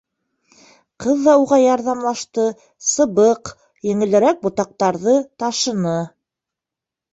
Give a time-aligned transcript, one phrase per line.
[1.03, 2.47] Ҡыҙ ҙа уға ярҙамлашты,
[2.93, 3.53] сыбыҡ,
[3.91, 5.97] еңелерәк ботаҡтарҙы ташыны.